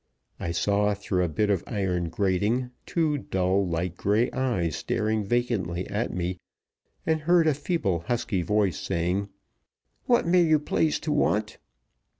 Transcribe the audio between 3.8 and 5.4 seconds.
gray eyes staring